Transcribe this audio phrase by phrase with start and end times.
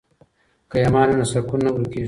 [0.69, 1.99] که ایمان وي نو سکون نه ورکیږي.